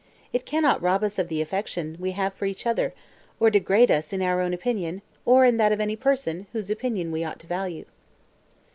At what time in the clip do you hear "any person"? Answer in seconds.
5.79-6.47